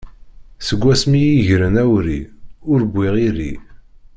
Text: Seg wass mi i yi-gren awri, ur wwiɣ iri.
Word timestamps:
Seg 0.67 0.79
wass 0.85 1.03
mi 1.09 1.17
i 1.27 1.31
yi-gren 1.31 1.75
awri, 1.83 2.19
ur 2.71 2.81
wwiɣ 2.93 3.13
iri. 3.29 3.51